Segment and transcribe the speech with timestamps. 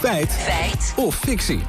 [0.00, 0.32] Feit.
[0.32, 0.92] Feit.
[0.96, 1.60] Of fictie.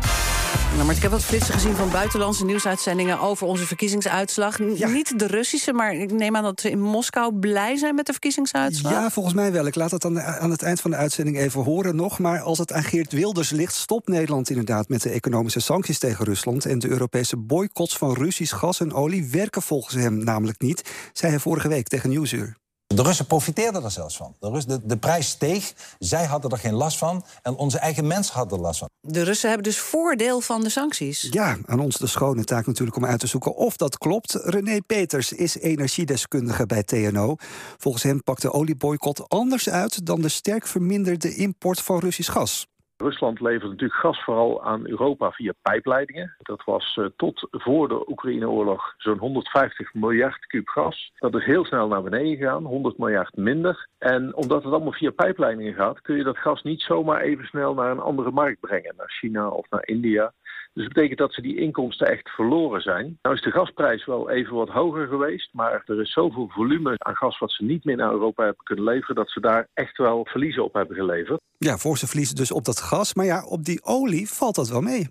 [0.73, 4.59] Nou, maar ik heb wat flitsen gezien van buitenlandse nieuwsuitzendingen over onze verkiezingsuitslag.
[4.59, 8.11] Niet de Russische, maar ik neem aan dat ze in Moskou blij zijn met de
[8.11, 8.91] verkiezingsuitslag.
[8.93, 9.65] Ja, volgens mij wel.
[9.65, 12.19] Ik laat het dan aan het eind van de uitzending even horen nog.
[12.19, 16.25] Maar als het aan Geert Wilders ligt, stopt Nederland inderdaad met de economische sancties tegen
[16.25, 16.65] Rusland.
[16.65, 21.31] En de Europese boycotts van Russisch gas en olie werken volgens hem namelijk niet, zei
[21.31, 22.59] hij vorige week tegen Nieuwsuur.
[22.95, 24.35] De Russen profiteerden er zelfs van.
[24.39, 27.25] De, de, de, prijs steeg, zij hadden er geen last van...
[27.41, 28.89] en onze eigen mensen hadden er last van.
[29.01, 31.27] De Russen hebben dus voordeel van de sancties.
[31.29, 34.33] Ja, aan ons de schone taak natuurlijk om uit te zoeken of dat klopt.
[34.33, 37.35] René Peters is energiedeskundige bij TNO.
[37.77, 40.05] Volgens hem pakt de olieboycott anders uit...
[40.05, 42.67] dan de sterk verminderde import van Russisch gas.
[43.01, 46.35] Rusland levert natuurlijk gas vooral aan Europa via pijpleidingen.
[46.39, 51.11] Dat was uh, tot voor de Oekraïne-oorlog zo'n 150 miljard kub gas.
[51.15, 53.87] Dat is heel snel naar beneden gegaan, 100 miljard minder.
[53.97, 57.73] En omdat het allemaal via pijpleidingen gaat, kun je dat gas niet zomaar even snel
[57.73, 58.93] naar een andere markt brengen.
[58.97, 60.33] Naar China of naar India.
[60.73, 63.17] Dus dat betekent dat ze die inkomsten echt verloren zijn.
[63.21, 67.15] Nou is de gasprijs wel even wat hoger geweest, maar er is zoveel volume aan
[67.15, 70.25] gas wat ze niet meer naar Europa hebben kunnen leveren, dat ze daar echt wel
[70.25, 71.39] verliezen op hebben geleverd.
[71.57, 74.69] Ja, voor ze verliezen dus op dat gas, maar ja, op die olie valt dat
[74.69, 75.07] wel mee.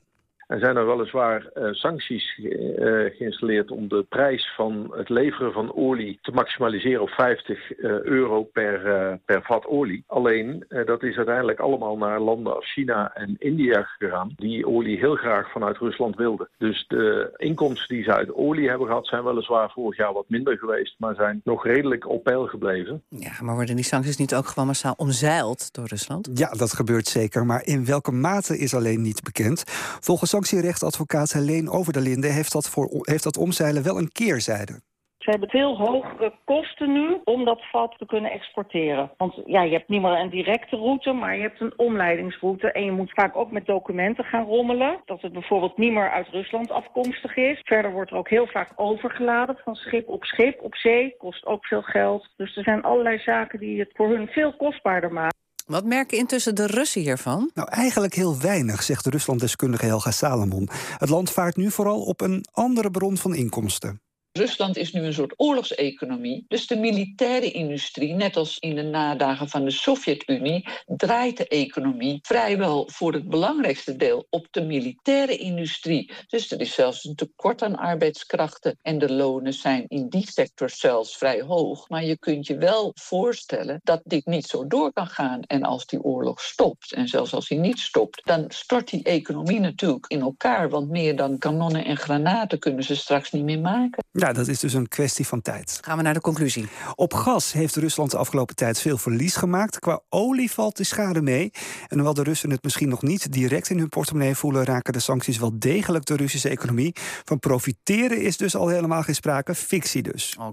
[0.50, 2.54] Er zijn er weliswaar uh, sancties uh,
[3.16, 8.02] geïnstalleerd om de prijs van het leveren van olie te maximaliseren op 50 uh, eh,
[8.02, 8.80] euro per,
[9.24, 10.04] per vat olie.
[10.06, 15.14] Alleen dat is uiteindelijk allemaal naar landen als China en India gegaan, die olie heel
[15.14, 16.48] graag vanuit Rusland wilden.
[16.58, 20.58] Dus de inkomsten die ze uit olie hebben gehad zijn weliswaar vorig jaar wat minder
[20.58, 23.02] geweest, maar zijn nog redelijk op peil gebleven.
[23.08, 26.30] Ja, maar worden die sancties niet ook gewoon massaal omzeild door Rusland?
[26.34, 29.62] Ja, dat gebeurt zeker, maar in welke mate is alleen niet bekend.
[30.00, 34.80] Volgens sanctierechtadvocaat Helene Over de Linde heeft dat, voor, heeft dat omzeilen wel een keerzijde.
[35.19, 39.11] Ze hebben veel hogere kosten nu om dat vat te kunnen exporteren.
[39.16, 42.72] Want ja, je hebt niet meer een directe route, maar je hebt een omleidingsroute.
[42.72, 45.00] En je moet vaak ook met documenten gaan rommelen.
[45.05, 47.61] Dat het bijvoorbeeld niet meer uit Rusland afkomstig is.
[47.64, 51.14] Verder wordt er ook heel vaak overgeladen van schip op schip op zee.
[51.18, 52.28] Kost ook veel geld.
[52.36, 55.39] Dus er zijn allerlei zaken die het voor hun veel kostbaarder maken.
[55.70, 57.51] Wat merken intussen de Russen hiervan?
[57.55, 60.69] Nou, eigenlijk heel weinig, zegt de Ruslanddeskundige Helga Salomon.
[60.98, 64.01] Het land vaart nu vooral op een andere bron van inkomsten.
[64.33, 66.45] Rusland is nu een soort oorlogseconomie.
[66.48, 72.18] Dus de militaire industrie, net als in de nadagen van de Sovjet-Unie, draait de economie
[72.23, 76.13] vrijwel voor het belangrijkste deel op de militaire industrie.
[76.29, 80.70] Dus er is zelfs een tekort aan arbeidskrachten en de lonen zijn in die sector
[80.70, 81.89] zelfs vrij hoog.
[81.89, 85.42] Maar je kunt je wel voorstellen dat dit niet zo door kan gaan.
[85.42, 89.61] En als die oorlog stopt, en zelfs als hij niet stopt, dan stort die economie
[89.61, 90.69] natuurlijk in elkaar.
[90.69, 94.05] Want meer dan kanonnen en granaten kunnen ze straks niet meer maken.
[94.30, 95.79] Ja, dat is dus een kwestie van tijd.
[95.80, 96.68] Gaan we naar de conclusie.
[96.95, 99.79] Op gas heeft Rusland de afgelopen tijd veel verlies gemaakt.
[99.79, 101.51] Qua olie valt de schade mee.
[101.89, 104.98] En hoewel de Russen het misschien nog niet direct in hun portemonnee voelen, raken de
[104.98, 106.95] sancties wel degelijk de Russische economie.
[107.24, 110.36] Van profiteren is dus al helemaal geen sprake, fictie dus.
[110.39, 110.48] Oké,